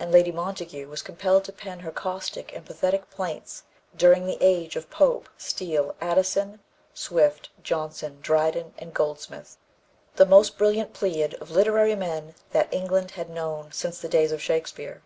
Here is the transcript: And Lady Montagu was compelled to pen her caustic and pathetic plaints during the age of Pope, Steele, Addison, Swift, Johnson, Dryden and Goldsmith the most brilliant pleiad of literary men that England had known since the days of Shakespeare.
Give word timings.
And 0.00 0.10
Lady 0.10 0.32
Montagu 0.32 0.88
was 0.88 1.00
compelled 1.00 1.44
to 1.44 1.52
pen 1.52 1.78
her 1.78 1.92
caustic 1.92 2.52
and 2.56 2.66
pathetic 2.66 3.08
plaints 3.08 3.62
during 3.94 4.26
the 4.26 4.36
age 4.40 4.74
of 4.74 4.90
Pope, 4.90 5.28
Steele, 5.38 5.94
Addison, 6.00 6.58
Swift, 6.92 7.50
Johnson, 7.62 8.18
Dryden 8.20 8.74
and 8.78 8.92
Goldsmith 8.92 9.56
the 10.16 10.26
most 10.26 10.58
brilliant 10.58 10.92
pleiad 10.92 11.34
of 11.40 11.52
literary 11.52 11.94
men 11.94 12.34
that 12.50 12.74
England 12.74 13.12
had 13.12 13.30
known 13.30 13.70
since 13.70 14.00
the 14.00 14.08
days 14.08 14.32
of 14.32 14.42
Shakespeare. 14.42 15.02